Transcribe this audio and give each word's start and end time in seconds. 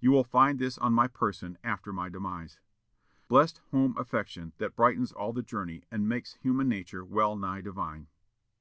You 0.00 0.10
will 0.10 0.24
find 0.24 0.58
this 0.58 0.76
on 0.76 0.92
my 0.92 1.06
person 1.06 1.56
after 1.62 1.92
my 1.92 2.08
demise." 2.08 2.58
Blessed 3.28 3.58
home 3.70 3.96
affection, 3.96 4.52
that 4.58 4.74
brightens 4.74 5.12
all 5.12 5.32
the 5.32 5.40
journey, 5.40 5.84
and 5.88 6.08
makes 6.08 6.32
human 6.34 6.68
nature 6.68 7.04
well 7.04 7.36
nigh 7.36 7.60
divine! 7.60 8.08